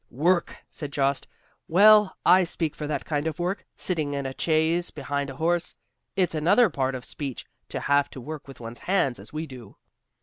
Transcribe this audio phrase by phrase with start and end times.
[0.09, 1.27] "Work!" said Jost,
[1.67, 5.75] "well, I speak for that kind of work; sitting in a chaise behind a horse.
[6.15, 9.75] It's another part of speech to have to work with one's hands, as we do."